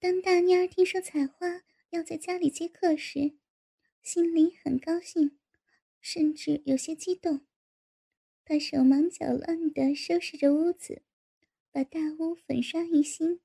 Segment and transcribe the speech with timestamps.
[0.00, 3.32] 当大妮儿听说采花要在家里接客时，
[4.00, 5.36] 心里很高兴，
[6.00, 7.40] 甚至有些激动。
[8.44, 11.02] 她手忙脚乱地收拾着屋子，
[11.72, 13.40] 把大屋粉刷一新，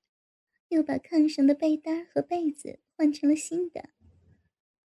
[0.67, 3.89] 又把炕上的被单和被子换成了新的，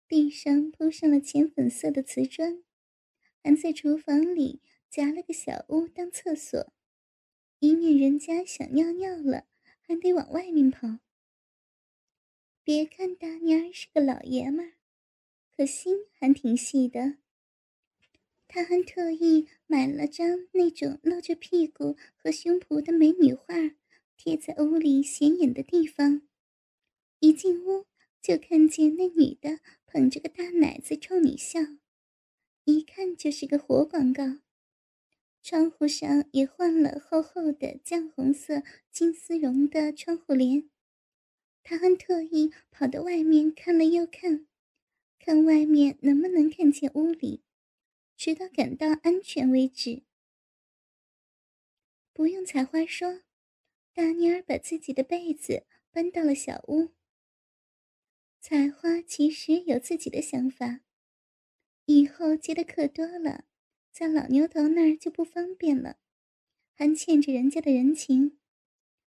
[0.07, 2.63] 地上铺上了浅粉色的瓷砖，
[3.43, 4.61] 还在厨房里
[4.91, 6.75] 夹了个小屋当厕所，
[7.61, 9.47] 以免人家想尿尿了
[9.81, 10.99] 还得往外面跑。
[12.65, 14.73] 别看大妮儿是个老爷们儿，
[15.55, 17.19] 可心还挺细的。
[18.49, 23.55] 他还特意买了张那种露着屁股和胸脯的美女画，
[24.17, 26.23] 贴在屋里显眼的地方。
[27.19, 27.85] 一进屋
[28.23, 31.61] 就看见那女的捧着个大奶子冲你笑，
[32.65, 34.39] 一看就是个活广告。
[35.43, 40.71] 窗户上也换了厚厚的绛红色金丝绒的窗户帘。
[41.65, 44.47] 他还特意跑到外面看了又看，
[45.19, 47.43] 看外面能不能看见屋里，
[48.17, 50.03] 直到感到安全为止。
[52.13, 53.23] 不用采花说，
[53.95, 56.91] 大妮儿把自己的被子搬到了小屋。
[58.41, 60.83] 采花其实有自己的想法，
[61.87, 63.47] 以后接的客多了，
[63.91, 65.97] 在老牛头那儿就不方便了，
[66.75, 68.39] 还欠着人家的人情，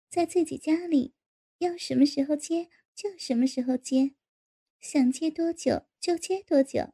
[0.09, 1.13] 在自己家里。
[1.59, 4.15] 要什么时候接就什么时候接，
[4.79, 6.93] 想接多久就接多久。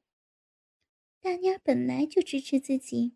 [1.22, 3.16] 大妮儿本来就支持自己，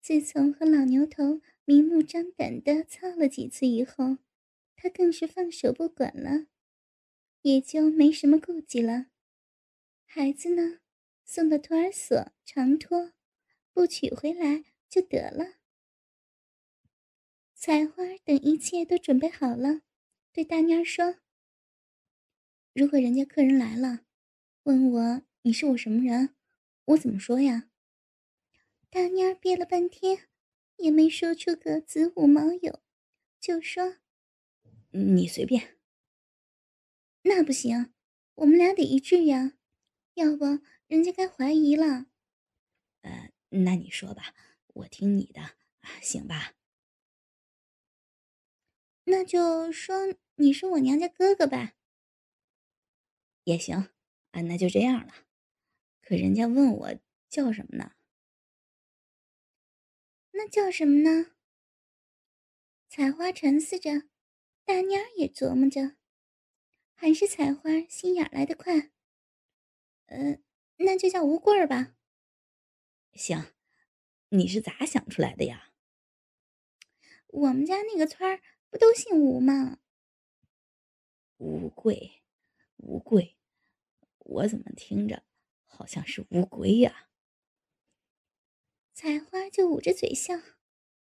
[0.00, 4.18] 自从和老牛头明目张胆的操了几次以后，
[4.76, 6.46] 她更是放手不管了，
[7.42, 9.06] 也就没什么顾忌了。
[10.04, 10.80] 孩子呢，
[11.24, 13.12] 送到托儿所长托，
[13.72, 15.54] 不取回来就得了。
[17.54, 19.82] 采花等一切都准备好了。
[20.36, 21.16] 对大妮儿说
[22.74, 24.04] ：“如果人家客人来了，
[24.64, 26.36] 问我你是我什么人，
[26.84, 27.70] 我怎么说呀？”
[28.90, 30.28] 大妮儿憋了半天，
[30.76, 32.80] 也没说出个子午卯酉，
[33.40, 33.96] 就说
[34.92, 35.78] ：“你随便。”
[37.24, 37.94] 那不行，
[38.34, 39.56] 我们俩得一致呀，
[40.12, 40.44] 要不
[40.86, 42.08] 人家该怀疑了。
[43.00, 44.34] 呃，那你说吧，
[44.74, 45.56] 我听你的，
[46.02, 46.52] 行吧？
[49.04, 50.14] 那就说。
[50.38, 51.72] 你是我娘家哥哥吧？
[53.44, 53.88] 也行
[54.32, 55.26] 啊，那就这样了。
[56.02, 56.98] 可人家问我
[57.28, 57.92] 叫什么呢？
[60.32, 61.32] 那叫什么呢？
[62.88, 64.02] 采花沉思着，
[64.64, 65.96] 大妮儿也琢磨着，
[66.94, 68.90] 还是采花心眼来得快。
[70.06, 70.38] 呃，
[70.76, 71.96] 那就叫吴贵儿吧。
[73.14, 73.54] 行，
[74.28, 75.72] 你是咋想出来的呀？
[77.28, 79.78] 我们家那个村儿不都姓吴吗？
[81.38, 82.22] 乌龟，
[82.78, 83.36] 乌龟，
[84.18, 85.24] 我怎么听着
[85.64, 87.08] 好像是乌龟呀？
[88.92, 90.34] 采花就捂着嘴笑，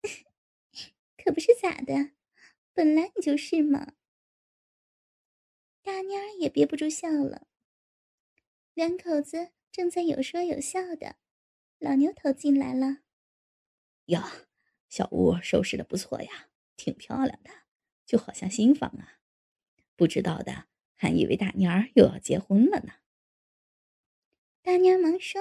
[1.18, 2.12] 可不是咋的，
[2.72, 3.94] 本来你就是嘛。
[5.82, 7.48] 大妮儿也憋不住笑了。
[8.72, 11.16] 两口子正在有说有笑的，
[11.78, 12.98] 老牛头进来了。
[14.04, 14.22] 哟，
[14.88, 17.50] 小屋收拾的不错呀，挺漂亮的，
[18.06, 19.21] 就好像新房啊。
[19.96, 22.94] 不知道的还以为大妮儿又要结婚了呢。
[24.62, 25.40] 大娘忙说：“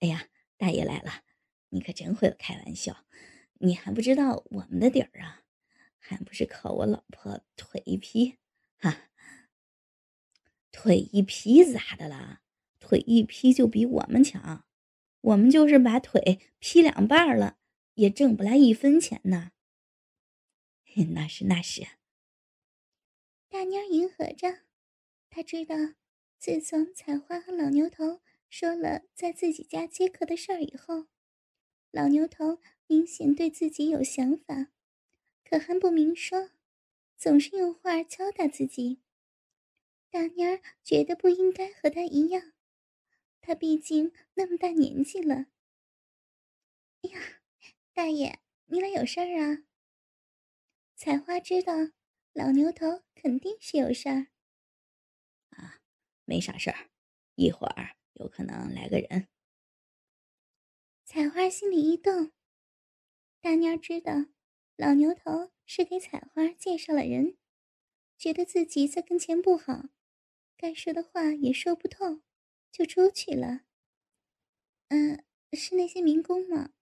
[0.00, 1.24] 哎呀，大爷来了，
[1.68, 3.04] 你可真会开玩笑，
[3.54, 5.42] 你还不知道我们的底儿啊？
[5.98, 8.36] 还不是靠我老婆腿一劈，
[8.76, 9.10] 哈，
[10.70, 12.42] 腿一劈咋的了？
[12.78, 14.66] 腿一劈就比我们强，
[15.22, 17.56] 我们就是把腿劈两半了，
[17.94, 19.52] 也挣不来一分钱呢。
[21.14, 21.86] 那是那是。”
[23.54, 24.62] 大妮儿迎合着，
[25.30, 25.76] 她知道，
[26.40, 28.20] 自从采花和老牛头
[28.50, 31.06] 说了在自己家接客的事儿以后，
[31.92, 34.72] 老牛头明显对自己有想法，
[35.44, 36.50] 可还不明说，
[37.16, 38.98] 总是用话敲打自己。
[40.10, 42.54] 大妮儿觉得不应该和他一样，
[43.40, 45.46] 他毕竟那么大年纪了。
[47.02, 47.20] 哎呀，
[47.92, 49.62] 大爷，你俩有事儿啊？
[50.96, 51.72] 采花知道。
[52.34, 54.26] 老牛头肯定是有事儿，
[55.50, 55.80] 啊，
[56.24, 56.90] 没啥事儿，
[57.36, 59.28] 一会儿有可能来个人。
[61.04, 62.32] 采花心里一动，
[63.40, 64.12] 大妞知道
[64.76, 67.36] 老牛头是给采花介绍了人，
[68.18, 69.90] 觉得自己在跟前不好，
[70.56, 72.22] 该说的话也说不透，
[72.72, 73.60] 就出去了。
[74.88, 76.72] 嗯，是那些民工吗？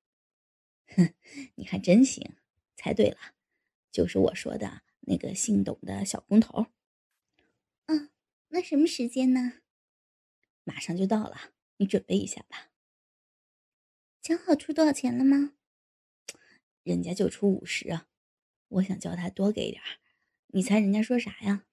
[0.96, 1.14] 哼，
[1.56, 2.36] 你还真行，
[2.76, 3.18] 猜对了，
[3.90, 4.82] 就是我说的。
[5.02, 6.66] 那个姓董的小工头，
[7.86, 8.10] 嗯
[8.48, 9.60] 那什么时间呢？
[10.64, 12.70] 马上就到了，你准备一下吧。
[14.20, 15.54] 讲好出多少钱了吗？
[16.84, 18.08] 人家就出五十啊，
[18.68, 19.98] 我想叫他多给点儿。
[20.48, 21.66] 你猜人家说啥呀？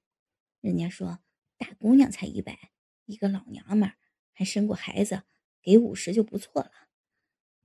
[0.62, 1.20] 人家说
[1.58, 2.72] 大姑娘才一百，
[3.06, 3.98] 一个老娘们儿
[4.34, 5.24] 还生过孩子，
[5.62, 6.90] 给五十就不错了。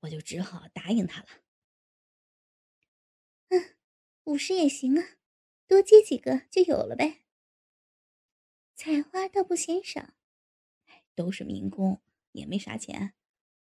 [0.01, 1.29] 我就只好答应他了。
[3.49, 3.77] 嗯，
[4.25, 5.17] 五十也行啊，
[5.67, 7.23] 多接几个就有了呗。
[8.75, 10.15] 采花倒不嫌少，
[11.15, 12.03] 都是民工，
[12.33, 13.15] 也没啥钱，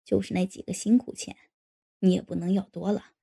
[0.05, 1.37] 就是那几个辛苦钱，
[2.01, 3.15] 你也不能要多了，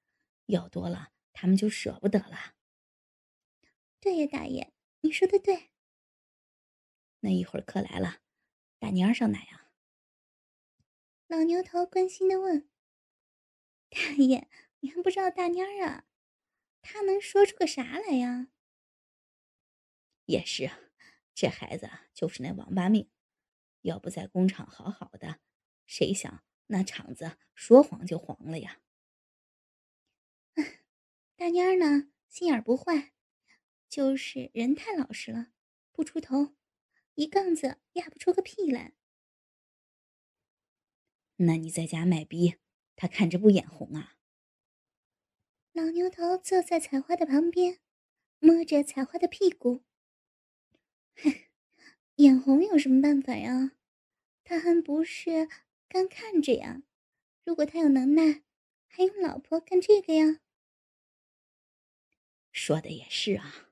[0.47, 2.55] 要多了他们就舍不得了。
[3.99, 5.71] 对呀，大爷，你说的对。
[7.21, 8.21] 那一会儿客来了，
[8.77, 9.71] 大妮儿上哪呀？
[11.27, 12.69] 老牛头关心的问。
[13.89, 14.47] 大爷，
[14.81, 16.05] 你还不知道大妮儿啊？
[16.81, 18.49] 他能说出个啥来呀？
[20.25, 20.69] 也是。
[21.33, 23.09] 这孩子就是那王八命，
[23.81, 25.39] 要不在工厂好好的，
[25.85, 28.79] 谁想那厂子说黄就黄了呀？
[31.35, 33.11] 大蔫儿呢，心眼不坏，
[33.89, 35.51] 就是人太老实了，
[35.91, 36.55] 不出头，
[37.15, 38.93] 一杠子压不出个屁来。
[41.35, 42.55] 那你在家卖逼，
[42.95, 44.15] 他看着不眼红啊？
[45.73, 47.81] 老牛头坐在采花的旁边，
[48.39, 49.83] 摸着采花的屁股。
[51.17, 51.31] 哼
[52.17, 53.71] 眼红有什么办法呀？
[54.43, 55.49] 他还不是
[55.89, 56.83] 干看着呀？
[57.45, 58.43] 如果他有能耐，
[58.87, 60.39] 还用老婆干这个呀？
[62.53, 63.69] 说的也是啊。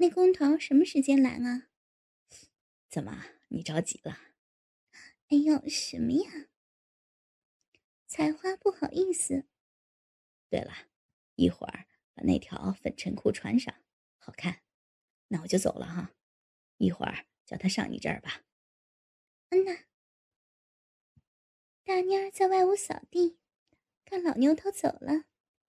[0.00, 1.68] 那工头什么时间来啊？
[2.90, 4.18] 怎么你着急了？
[5.30, 6.48] 哎呦，什么呀？
[8.10, 9.44] 采花不好意思。
[10.52, 10.70] 对了，
[11.34, 13.74] 一会儿把那条粉衬裤穿上，
[14.18, 14.61] 好看。
[15.32, 16.12] 那我就走了哈，
[16.76, 18.42] 一会儿叫他上你这儿吧。
[19.48, 19.78] 嗯呐。
[21.84, 23.38] 大妮儿在外屋扫地，
[24.04, 25.24] 看老牛头走了，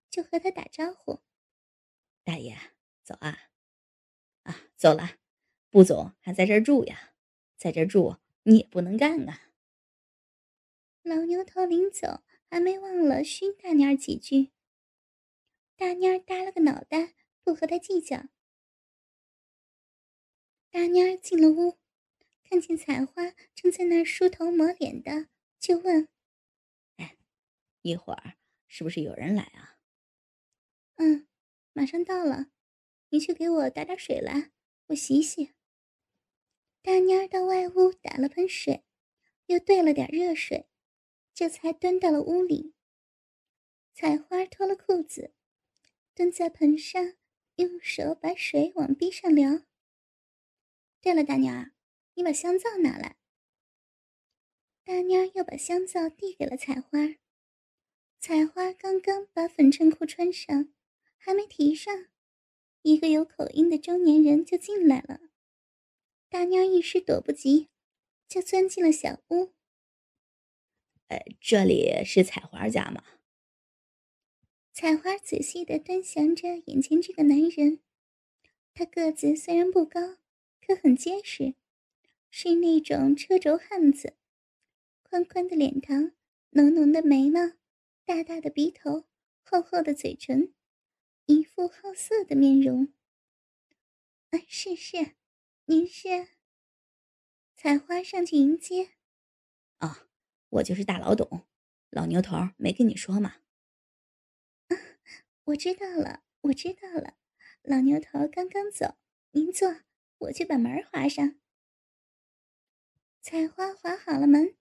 [0.09, 1.21] 就和他打招呼
[2.25, 2.57] ：“大爷，
[3.03, 3.51] 走啊！
[4.43, 5.17] 啊，走了，
[5.69, 7.13] 不走还在这儿住呀？
[7.55, 9.53] 在这儿住你也不能干啊。”
[11.03, 14.51] 老牛头临走还没忘了训大妮儿几句。
[15.77, 17.13] 大妮儿耷了个脑袋，
[17.45, 18.25] 不和他计较。
[20.73, 21.77] 大妮儿进了屋，
[22.43, 25.27] 看见采花正在那儿梳头抹脸的，
[25.59, 26.09] 就问
[26.97, 27.15] ：“哎，
[27.83, 28.37] 一会儿
[28.67, 29.77] 是不是有人来啊
[30.97, 31.27] ？”“嗯，
[31.73, 32.47] 马上到了，
[33.09, 34.49] 你去给我打点水来，
[34.87, 35.53] 我洗洗。”
[36.81, 38.83] 大妮儿到外屋打了盆水，
[39.45, 40.67] 又兑了点热水，
[41.35, 42.73] 这才端到了屋里。
[43.93, 45.35] 采花脱了裤子，
[46.15, 47.13] 蹲在盆上，
[47.57, 49.61] 用手把水往壁上撩。
[51.03, 51.73] 对了，大妞儿，
[52.13, 53.17] 你把香皂拿来。
[54.85, 57.17] 大妞儿又把香皂递给了采花。
[58.21, 60.73] 采花刚刚把粉衬裤穿上，
[61.17, 62.05] 还没提上，
[62.83, 65.19] 一个有口音的中年人就进来了。
[66.29, 67.67] 大妞一时躲不及，
[68.29, 69.51] 就钻进了小屋。
[71.09, 73.03] 呃，这里是采花家吗？
[74.71, 77.81] 采花仔细的端详着眼前这个男人，
[78.73, 80.22] 他个子虽然不高。
[80.65, 81.55] 可很结实，
[82.31, 84.15] 是那种车轴汉子，
[85.01, 86.13] 宽宽的脸庞，
[86.51, 87.51] 浓浓的眉毛，
[88.05, 89.05] 大大的鼻头，
[89.41, 90.53] 厚厚的嘴唇，
[91.25, 92.93] 一副好色的面容。
[94.29, 95.15] 啊，是是，
[95.65, 96.29] 您是？
[97.57, 98.91] 采花上去迎接。
[99.79, 100.07] 啊，
[100.49, 101.45] 我就是大老董，
[101.89, 103.35] 老牛头没跟你说吗？
[104.69, 104.77] 啊，
[105.43, 107.17] 我知道了，我知道了，
[107.63, 108.95] 老牛头刚刚走，
[109.31, 109.81] 您坐。
[110.23, 111.39] 我去把门儿划上。
[113.21, 114.55] 采花划好了门，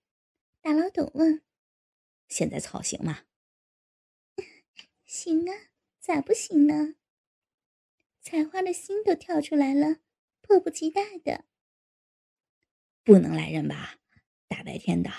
[0.61, 1.43] 大老董问
[2.27, 3.25] ：“现在草行吗
[5.05, 5.53] ？”“行啊，
[5.99, 6.95] 咋不行呢？”
[8.21, 9.99] 采花的心都跳出来了，
[10.41, 11.45] 迫不及待的。
[13.03, 13.99] 不能来人吧？
[14.47, 15.11] 大白天的。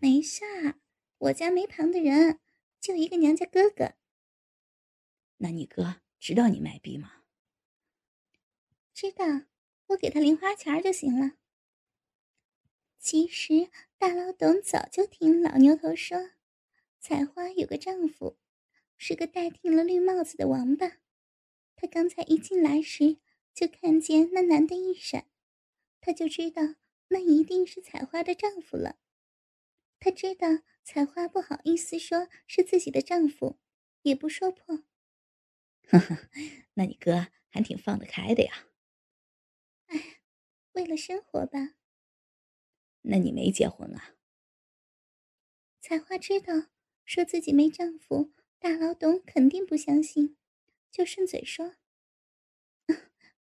[0.00, 0.80] 没事儿，
[1.18, 2.40] 我家没旁的人，
[2.80, 3.94] 就一个娘家哥哥。
[5.38, 7.24] 那你哥知道你卖逼吗？
[8.96, 9.26] 知道，
[9.88, 11.32] 我给他零花钱就行了。
[12.98, 16.30] 其实大老董早就听老牛头说，
[16.98, 18.38] 采花有个丈夫，
[18.96, 20.92] 是个戴定了绿帽子的王八。
[21.74, 23.18] 他刚才一进来时，
[23.52, 25.26] 就看见那男的一闪，
[26.00, 26.62] 他就知道
[27.08, 28.96] 那一定是采花的丈夫了。
[30.00, 30.48] 他知道
[30.82, 33.58] 采花不好意思说是自己的丈夫，
[34.00, 34.84] 也不说破。
[35.86, 36.30] 呵呵，
[36.72, 38.65] 那你哥还挺放得开的呀。
[40.76, 40.82] 哎。
[40.82, 41.74] 为了生活吧。
[43.02, 44.14] 那你没结婚啊？
[45.80, 46.68] 彩花知道
[47.04, 50.36] 说自己没丈夫，大老董肯定不相信，
[50.90, 51.76] 就顺嘴说：“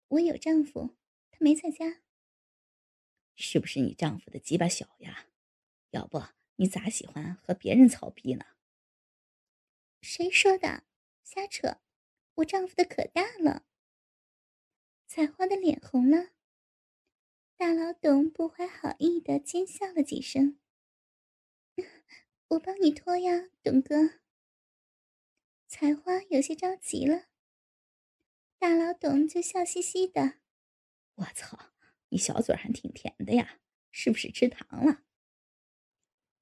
[0.10, 0.96] 我有丈夫，
[1.32, 2.01] 他没在家。”
[3.36, 5.27] 是不是你丈夫的鸡巴小呀？
[5.89, 6.22] 要不
[6.56, 8.46] 你咋喜欢和别人操逼呢？
[10.01, 10.84] 谁说的？
[11.24, 11.80] 瞎扯！
[12.36, 13.65] 我丈夫的可大了。
[15.08, 16.35] 彩花的脸红了。
[17.57, 20.59] 大老董不怀好意的奸笑了几声。
[22.50, 24.19] 我帮你脱呀，董哥。
[25.67, 27.27] 采花有些着急了。
[28.59, 30.39] 大老董就笑嘻嘻的
[31.15, 31.71] ：“我操，
[32.09, 33.59] 你小嘴还挺甜的呀，
[33.89, 35.03] 是不是吃糖了？”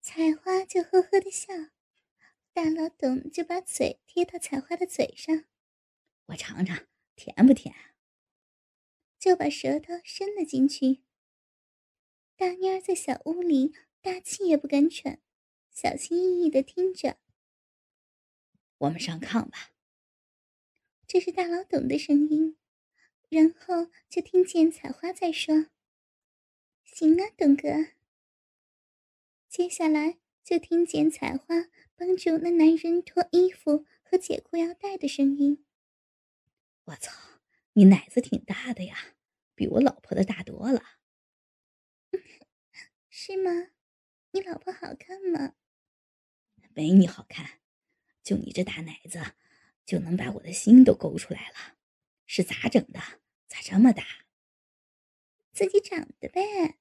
[0.01, 1.53] 采花就呵呵的笑。
[2.53, 5.46] 大老董就把嘴贴到采花的嘴上，
[6.25, 7.93] 我尝尝甜不甜。
[9.24, 11.00] 就把舌头伸了进去。
[12.36, 15.22] 大妮儿在小屋里大气也不敢喘，
[15.72, 17.15] 小心翼翼的听着。
[18.80, 19.72] 我们上炕吧。
[21.08, 22.58] 这是大老董的声音，
[23.30, 25.68] 然后就听见采花在说
[26.84, 27.70] ：“行啊，董哥。”
[29.48, 31.70] 接下来就听见采花。
[31.96, 35.63] 帮助那男人脱衣服和解裤腰带的声音。
[36.86, 37.39] 我操，
[37.74, 39.12] 你奶子挺大的呀，
[39.56, 40.82] 比我老婆的大多了。
[43.10, 43.52] 是吗？
[44.32, 45.56] 你老婆好看吗？
[46.76, 47.62] 没你好看，
[48.24, 49.36] 就你这大奶子，
[49.86, 51.78] 就能把我的心都勾出来了。
[52.26, 53.00] 是咋整的？
[53.48, 54.04] 咋这么大？
[55.52, 56.80] 自己长的呗。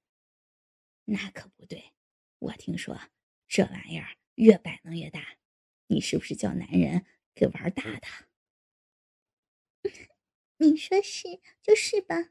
[1.05, 1.93] 那可不对，
[2.39, 2.99] 我听说
[3.47, 4.17] 这玩意儿。
[4.37, 5.37] 越摆弄越大，
[5.89, 8.09] 你是不是叫男人给玩大的？
[10.57, 12.31] 你说是就是吧。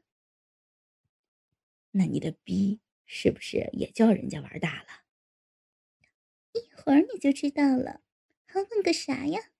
[1.92, 4.88] 那你的逼是不是也叫人家玩大了？
[6.52, 8.02] 一会儿你就知道了，
[8.44, 9.50] 还问个啥呀？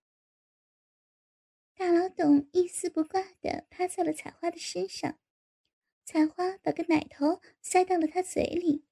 [1.74, 5.18] 大老董一丝不挂的趴在了彩花的身上，
[6.04, 8.84] 彩花把个奶头塞到了他嘴里，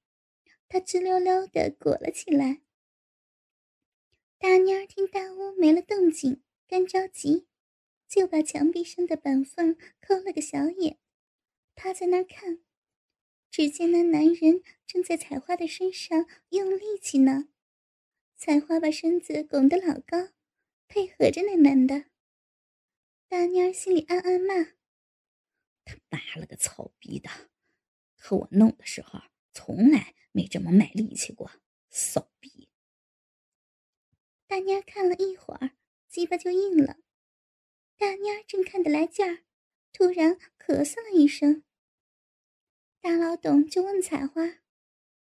[0.67, 2.61] 他直溜溜的裹了起来。
[4.37, 7.47] 大妮儿听大屋没了动静，干着急，
[8.07, 10.97] 就把墙壁上的板缝抠了个小眼，
[11.75, 12.63] 趴在那儿看。
[13.51, 17.49] 只见那男人正在采花的身上用力气呢。
[18.37, 20.29] 采花把身子拱得老高，
[20.87, 22.05] 配合着那男的。
[23.27, 24.55] 大妮儿心里暗暗骂
[25.85, 27.29] ：“他妈了个操逼的！
[28.15, 29.19] 和我弄的时候，
[29.53, 31.51] 从来没这么卖力气过，
[31.89, 32.69] 骚逼！”
[34.47, 35.71] 大妮儿看了一会儿，
[36.07, 36.97] 鸡巴就硬了。
[37.97, 39.43] 大妮儿正看得来劲儿，
[39.91, 41.63] 突然咳嗽了一声。
[43.01, 44.43] 大老董就问采花：“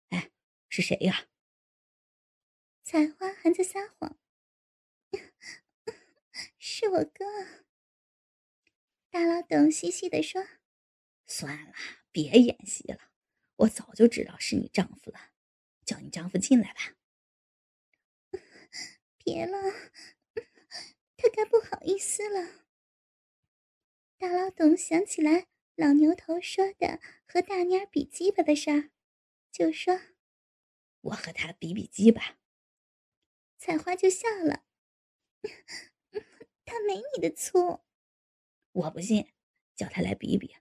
[0.09, 0.31] 哎，
[0.69, 1.27] 是谁呀？”
[2.81, 4.17] 采花还在撒谎
[6.57, 7.25] ：“是我哥。”
[9.11, 10.47] 大老董嘻嘻的说
[11.27, 11.73] ：“算了，
[12.11, 13.11] 别演戏了，
[13.57, 15.31] 我早就知道是你丈夫了，
[15.85, 16.95] 叫你丈夫进来吧。”
[19.17, 19.57] 别了，
[21.17, 22.65] 他该不好意思了。
[24.17, 25.47] 大老董想起来
[25.77, 28.89] 老牛头说的和大蔫比鸡巴的事儿，
[29.51, 30.01] 就说
[31.01, 32.39] ：“我和他比比鸡巴。”
[33.59, 34.65] 采花就笑了
[36.65, 37.81] ：“他没你的粗。”
[38.73, 39.31] 我不信，
[39.75, 40.55] 叫他来比比，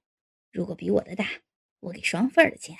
[0.52, 1.40] 如果比我的大，
[1.80, 2.76] 我给双份的钱。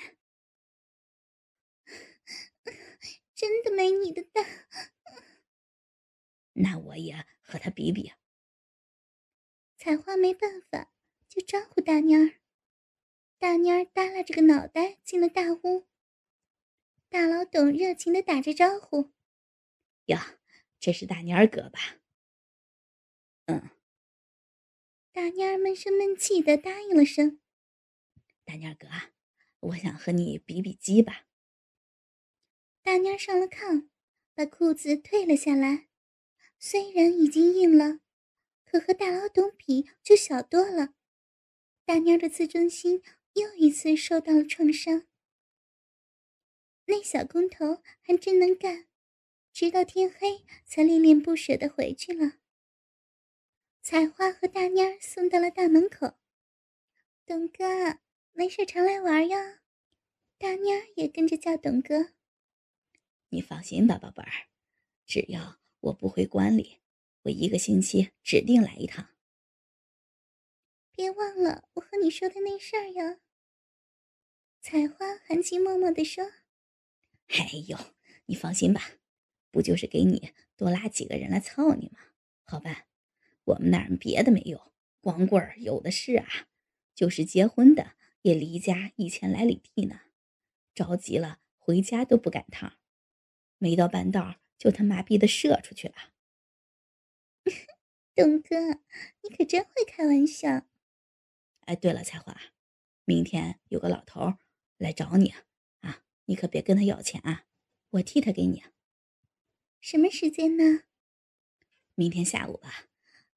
[3.33, 4.43] 真的没你的大。
[6.53, 8.13] 那我也和他比比。
[9.75, 10.91] 采花没办法，
[11.37, 12.39] 就招呼大妮儿。
[13.37, 15.85] 大妮儿耷拉着个脑袋进了大屋。
[17.09, 19.11] 大老董热情的打着招呼
[20.05, 20.39] ：“呀，
[20.79, 21.99] 这是大妮儿哥吧
[23.45, 23.69] ？”“嗯。”
[25.13, 27.39] 大妮儿闷声闷气的答应了声。
[28.43, 28.87] “大妮儿哥，
[29.59, 31.27] 我想和你比比鸡吧。”
[32.81, 33.89] 大妮儿上了炕，
[34.33, 35.87] 把裤子褪了下来。
[36.57, 37.99] 虽然已经硬了，
[38.65, 40.95] 可和大老董比就小多了。
[41.87, 43.01] 大妞的自尊心
[43.35, 45.07] 又一次受到了创伤。
[46.83, 48.89] 那小工头还真能干，
[49.53, 52.39] 直到天黑才恋恋不舍的回去了。
[53.81, 56.15] 采花和大妞送到了大门口。
[57.25, 57.99] 董哥，
[58.33, 59.37] 没事常来玩哟。
[60.37, 62.11] 大妞也跟着叫董哥。
[63.29, 64.49] 你放心吧，宝贝儿，
[65.05, 65.57] 只要。
[65.79, 66.81] 我不回关里，
[67.21, 69.07] 我一个星期指定来一趟。
[70.97, 73.19] 别忘了我和你说的那事儿呀。
[74.59, 76.25] 采花含情脉脉地说
[77.29, 77.77] ：“哎呦，
[78.25, 78.81] 你放心吧，
[79.51, 81.99] 不就是给你多拉几个人来操你吗？
[82.45, 82.87] 好办，
[83.43, 86.47] 我们那儿别的没有，光棍儿有的是啊，
[86.95, 87.91] 就是结婚的
[88.23, 89.99] 也离家一千来里地呢，
[90.73, 92.79] 着急了回家都不赶趟，
[93.59, 95.93] 没到半道就他妈逼的射出去了。
[98.15, 98.81] ”东哥，
[99.21, 100.65] 你可真会开玩笑。
[101.67, 102.33] 哎，对了，彩花，
[103.03, 104.35] 明天有个老头
[104.77, 105.33] 来找你
[105.81, 107.43] 啊，你可别跟他要钱啊，
[107.89, 108.63] 我替他给你。
[109.81, 110.83] 什么时间呢？
[111.95, 112.87] 明天下午吧。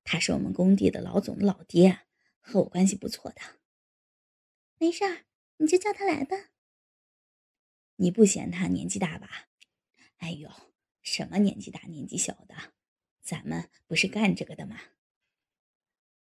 [0.04, 2.02] 他是我们工地的老总的老爹，
[2.38, 3.40] 和我关系不错的。
[4.78, 6.50] 没事儿，你就叫他来吧。
[7.96, 9.48] 你不嫌他年纪大吧？
[10.18, 10.48] 哎呦，
[11.02, 12.74] 什么年纪大年纪小的，
[13.22, 14.80] 咱们不是干这个的吗？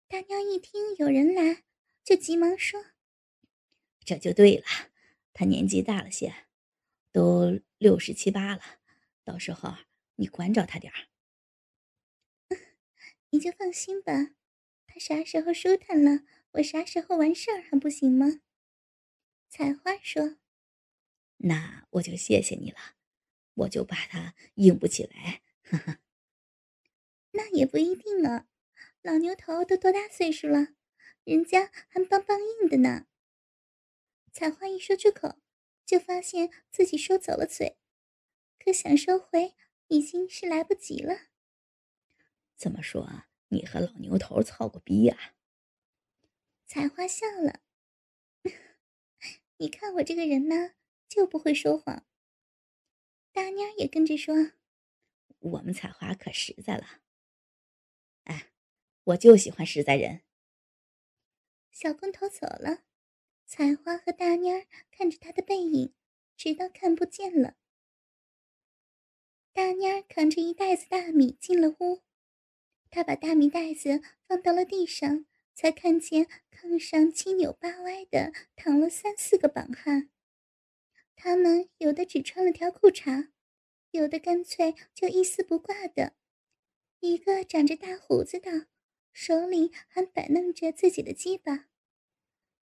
[0.08, 1.66] 大娘一听有人来。
[2.08, 2.86] 就急忙说
[4.00, 4.64] ：“这就对了，
[5.34, 6.46] 他年纪大了些，
[7.12, 8.62] 都六十七八了，
[9.26, 9.76] 到时候
[10.16, 11.10] 你关照他点儿。
[13.32, 14.30] 你就放心吧，
[14.88, 18.40] 他啥时候舒坦了，我啥时候完事儿还不行吗？”
[19.52, 20.38] 采花说
[21.44, 22.96] ：“那我就谢谢你了，
[23.54, 26.00] 我就怕他硬不起来。”呵呵
[27.32, 28.48] 那也不一定啊，
[29.02, 30.77] 老牛头都多大岁数了？
[31.28, 33.06] 人家还梆梆硬的呢。
[34.32, 35.38] 彩花一说出口，
[35.86, 37.78] 就发现自己说走了嘴，
[38.58, 39.54] 可想收回
[39.90, 41.28] 已经是来不及了。
[42.56, 43.26] 怎么说？
[43.50, 45.36] 你和老牛头操过逼啊？
[46.66, 47.60] 彩花笑了。
[49.58, 50.76] 你看我这个人呢，
[51.10, 52.06] 就不会说谎。
[53.34, 54.54] 大妞也跟着说
[55.40, 57.02] ：“我们采花可实在了。
[58.24, 58.54] 哎，
[59.04, 60.22] 我就喜欢实在人。”
[61.80, 62.82] 小光头走了，
[63.46, 65.94] 采花和大妮儿看着他的背影，
[66.36, 67.56] 直到看不见了。
[69.54, 72.02] 大妮儿扛着一袋子大米进了屋，
[72.90, 80.10] 她把大米袋子放到了地上，才看见炕上七扭八歪的躺了三四个绑汉，
[81.16, 83.30] 他们有的只穿了条裤衩，
[83.92, 86.16] 有的干脆就一丝不挂的，
[87.02, 88.66] 一个长着大胡子的。
[89.20, 91.70] 手里还摆弄着自己的鸡巴，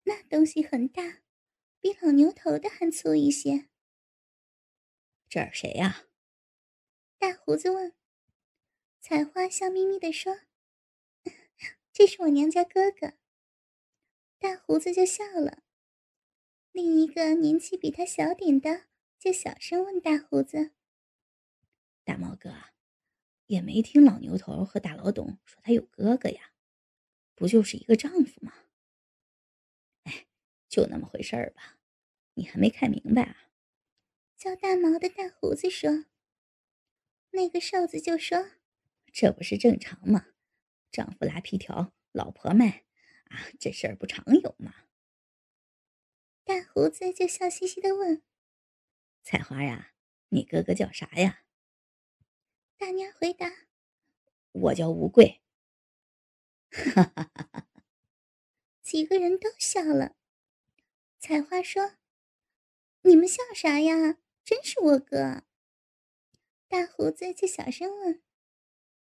[0.04, 1.20] 那东西很大，
[1.80, 3.68] 比老牛头的还粗一些。
[5.28, 6.04] 这是谁呀？
[7.18, 7.92] 大胡子问。
[9.00, 10.42] 采花笑眯眯的说
[11.92, 13.14] ：“这是我娘家哥哥。”
[14.38, 15.64] 大胡子就笑了。
[16.70, 18.84] 另一个年纪比他小点的，
[19.18, 20.70] 就小声问大胡子
[22.06, 22.54] ：“大毛哥。”
[23.46, 26.52] 也没听老牛头和大老董说他有哥哥呀，
[27.34, 28.52] 不就是一个丈夫吗？
[30.04, 30.26] 哎，
[30.68, 31.78] 就那么回事儿吧，
[32.34, 33.36] 你还没看明白啊？
[34.36, 36.06] 叫大毛的大胡子说。
[37.30, 38.50] 那个瘦子就说
[39.12, 40.26] ：“这不是正常吗？
[40.90, 42.84] 丈夫拉皮条，老婆卖
[43.24, 44.72] 啊，这事儿不常有吗？”
[46.44, 48.22] 大胡子就笑嘻嘻的问
[49.24, 49.94] ：“彩花呀，
[50.28, 51.43] 你哥哥叫啥呀？”
[52.76, 53.50] 大娘回答
[54.52, 55.42] ：“我叫吴贵。”
[56.70, 57.68] 哈
[58.82, 60.16] 几个人都笑了。
[61.18, 61.96] 采花说
[63.02, 64.18] ：“你们笑啥呀？
[64.44, 65.44] 真是我哥。”
[66.68, 68.22] 大胡子就小声问：“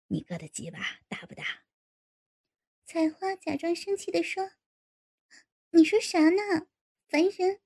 [0.08, 1.64] 你哥的鸡巴大不大？”
[2.86, 4.52] 采花假装生气的说
[5.70, 6.68] ：“你说啥呢？
[7.08, 7.60] 烦人！”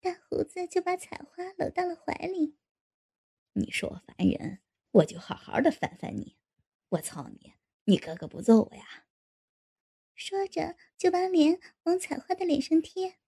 [0.00, 2.56] 大胡子就把采花搂到了怀里。
[3.54, 6.36] 你说我烦人，我就好好的烦烦你。
[6.90, 9.06] 我操你，你哥哥不揍我呀？
[10.14, 13.18] 说着就把脸往采花的脸上贴。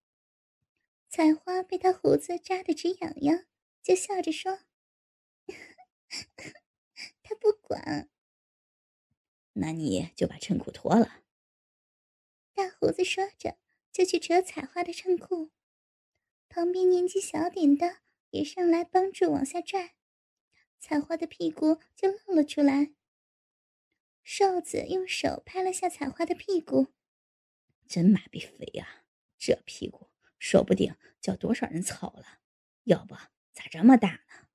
[1.09, 3.45] 采花被他胡子扎得直痒痒，
[3.83, 4.59] 就笑着说
[7.21, 8.09] ：“他不管。”
[9.53, 11.23] 那你就把衬裤脱了。
[12.53, 13.57] 大胡子说着
[13.91, 15.51] 就去扯采花的衬裤，
[16.47, 17.97] 旁边年纪小点的
[18.29, 19.96] 也上来帮助往下拽。
[20.79, 22.93] 采花的屁股就露了出来。
[24.23, 26.93] 瘦子用手拍了下采花的屁股，
[27.87, 29.05] 真妈逼肥呀！
[29.37, 32.41] 这屁股说不定叫多少人操了。
[32.83, 33.15] 要不
[33.53, 34.47] 咋这么大呢？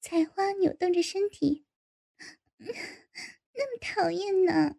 [0.00, 1.66] 采花扭动着身体，
[2.58, 4.76] 那么讨厌呢。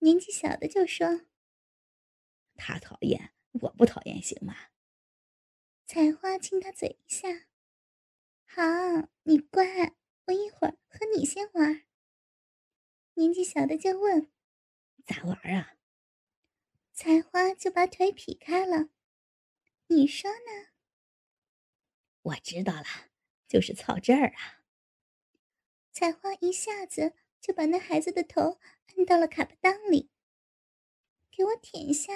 [0.00, 1.22] 年纪小的就说
[2.56, 4.54] ：“他讨厌，我不讨厌，行吗？”
[5.86, 7.46] 采花亲他嘴一下。
[8.56, 8.62] 好，
[9.24, 11.82] 你乖，我一会儿和你先玩。
[13.14, 14.30] 年纪小的就问
[15.04, 15.74] ：“咋玩啊？”
[16.94, 18.90] 采花就把腿劈开了。
[19.88, 20.68] 你说呢？
[22.22, 22.86] 我知道了，
[23.48, 24.62] 就是操这儿啊。
[25.90, 30.12] 采花一下子就把那孩子的头按到了卡巴裆里，
[31.32, 32.12] 给我舔一下。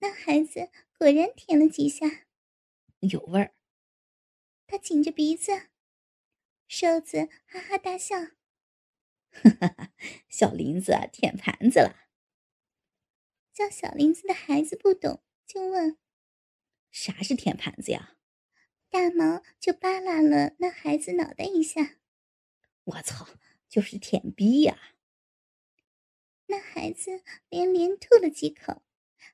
[0.00, 2.26] 那孩子果然舔了几下，
[3.00, 3.55] 有味儿。
[4.68, 5.68] 他紧着鼻子，
[6.66, 8.16] 瘦子哈哈大笑
[9.30, 9.92] ：“哈哈，
[10.28, 12.08] 小林子舔盘子了。”
[13.54, 15.96] 叫小林子的孩子不懂，就问
[16.90, 18.16] ：“啥是舔盘子呀？”
[18.90, 21.98] 大毛就扒拉了那孩子脑袋一下
[22.84, 23.28] ：“我操，
[23.68, 24.94] 就是舔逼呀！”
[26.46, 28.82] 那孩子连连吐了几口，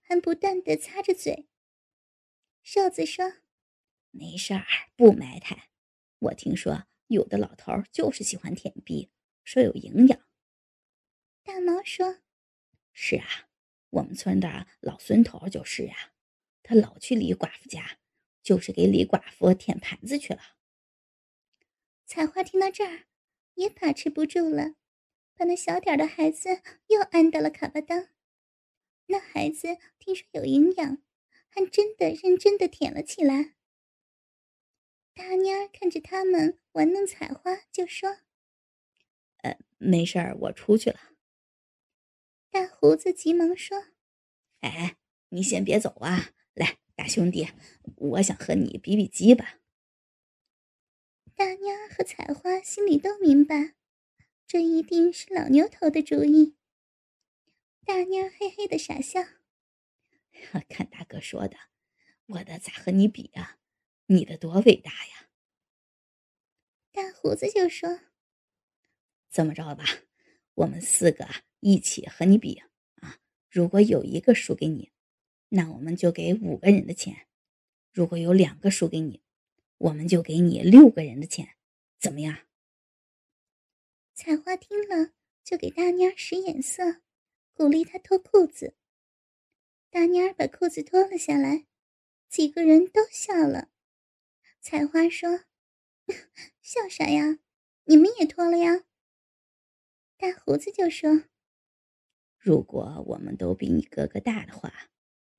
[0.03, 1.49] 还不断的擦着嘴。
[2.63, 3.42] 瘦子说。
[4.13, 5.71] 没事儿，不埋汰。
[6.19, 9.11] 我听说有的老头就是喜欢舔逼，
[9.43, 10.21] 说有营养。
[11.43, 12.19] 大毛说
[12.93, 13.49] ：“是啊，
[13.91, 16.13] 我们村的老孙头就是啊，
[16.63, 17.99] 他老去李寡妇家，
[18.43, 20.41] 就是给李寡妇舔盘子去了。”
[22.07, 23.07] 采花听到这儿，
[23.55, 24.75] 也把持不住了，
[25.35, 28.09] 把那小点的孩子又按到了卡巴当。
[29.07, 31.03] 那孩子听说有营养，
[31.49, 33.55] 还真的认真的舔了起来。
[35.15, 38.19] 大蔫儿看着他们玩弄采花，就说
[39.43, 41.13] ：“呃，没事儿，我出去了。”
[42.51, 43.89] 大胡子急忙说
[44.61, 44.97] ：“哎，
[45.29, 46.33] 你先别走啊！
[46.55, 47.49] 来，大兄弟，
[47.97, 49.59] 我想和你比比鸡吧。”
[51.37, 53.75] 大蔫儿和采花心里都明白，
[54.47, 56.57] 这一定是老牛头的主意。
[57.85, 59.21] 大蔫儿嘿嘿的傻笑
[60.69, 61.57] ：“看大哥说的，
[62.27, 63.59] 我的咋和你比呀？”
[64.13, 65.29] 你的多伟大呀！
[66.93, 68.01] 大胡子就说
[69.33, 69.85] ：“这么着吧，
[70.55, 71.27] 我们四个
[71.61, 72.63] 一起和你比
[72.97, 73.19] 啊！
[73.51, 74.93] 如果有一个输给你，
[75.49, 77.27] 那我们就给五个人的钱；
[77.91, 79.23] 如果有两个输给你，
[79.79, 81.57] 我们就给你六个人的钱，
[81.99, 82.47] 怎么样？”
[84.15, 87.01] 采花听了，就给大妮儿使眼色，
[87.55, 88.77] 鼓励她脱裤子。
[89.91, 91.67] 大妮儿把裤子脱了下来，
[92.29, 93.72] 几个人都笑了。
[94.63, 95.41] 采花说
[96.63, 97.41] ：“笑啥呀？
[97.87, 98.85] 你们也脱了呀。”
[100.17, 101.25] 大胡子就说
[102.39, 104.73] ：“如果我们都比你哥哥大的话，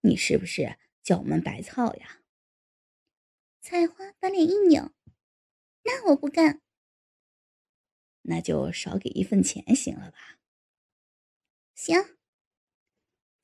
[0.01, 2.21] 你是不是叫我们白操呀？”
[3.61, 4.91] 采花把脸一扭
[5.83, 6.61] ：“那我不干。”
[8.23, 10.37] 那就少给一份钱行了吧？
[11.73, 12.17] 行。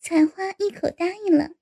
[0.01, 1.55] 采花一口答应了。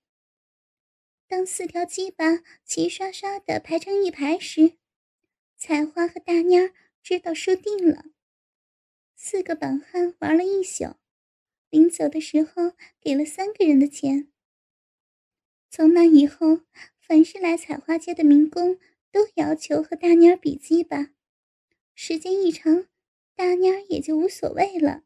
[1.29, 4.77] 当四条鸡巴齐刷刷的排成一排时，
[5.57, 8.05] 采花和大蔫儿知道输定了。
[9.13, 10.95] 四个绑汉玩了一宿，
[11.69, 14.31] 临走的时候给了三个人的钱。
[15.69, 16.61] 从那以后，
[16.97, 18.79] 凡是来采花街的民工
[19.11, 21.09] 都要求和大蔫儿比鸡巴。
[21.93, 22.87] 时间一长，
[23.35, 25.03] 大蔫儿也就无所谓了。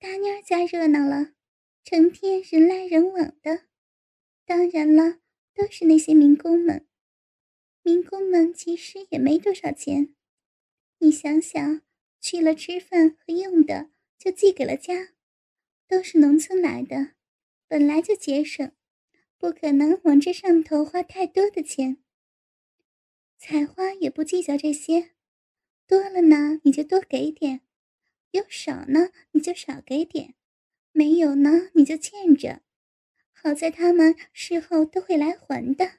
[0.00, 1.34] 大蔫儿家热闹了，
[1.84, 3.68] 成天人来人往的。
[4.48, 5.18] 当然了，
[5.52, 6.86] 都是那些民工们。
[7.82, 10.14] 民工们其实也没多少钱，
[11.00, 11.82] 你想想，
[12.18, 15.12] 去了吃饭和用的就寄给了家，
[15.86, 17.12] 都是农村来的，
[17.66, 18.72] 本来就节省，
[19.36, 21.98] 不可能往这上头花太多的钱。
[23.36, 25.10] 采花也不计较这些，
[25.86, 27.60] 多了呢你就多给点，
[28.30, 30.34] 有少呢你就少给点，
[30.92, 32.62] 没有呢你就欠着。
[33.42, 35.92] 好在他们事后都会来还的。